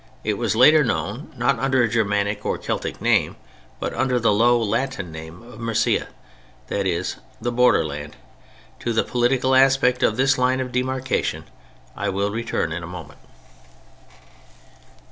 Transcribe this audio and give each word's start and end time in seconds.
It 0.23 0.33
was 0.39 0.55
later 0.55 0.83
known 0.83 1.31
not 1.37 1.59
under 1.59 1.83
a 1.83 1.87
Germanic 1.87 2.43
or 2.43 2.57
Celtic 2.57 2.99
name, 3.03 3.35
but 3.79 3.93
under 3.93 4.19
the 4.19 4.33
low 4.33 4.59
Latin 4.59 5.11
name 5.11 5.43
of 5.43 5.59
"Mercia" 5.59 6.07
that 6.69 6.87
is 6.87 7.17
the 7.39 7.51
"Borderland." 7.51 8.15
To 8.79 8.93
the 8.93 9.03
political 9.03 9.53
aspect 9.53 10.01
of 10.01 10.17
this 10.17 10.39
line 10.39 10.59
of 10.59 10.71
demarcation 10.71 11.43
I 11.95 12.09
will 12.09 12.31
return 12.31 12.71
in 12.71 12.81
a 12.81 12.87
moment. 12.87 13.19